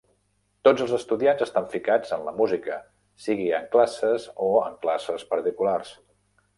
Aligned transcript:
Tots 0.67 0.85
els 0.85 0.93
estudiants 0.97 1.43
estan 1.47 1.67
ficats 1.75 2.15
en 2.17 2.25
la 2.29 2.35
música, 2.41 2.79
sigui 3.29 3.49
en 3.61 3.71
classes 3.79 4.29
o 4.51 4.53
classes 4.89 5.31
particulars. 5.37 5.99